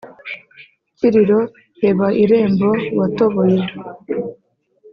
kiriro 0.97 1.39
heba 1.79 2.07
irembo 2.23 2.69
watoboye 2.97 3.59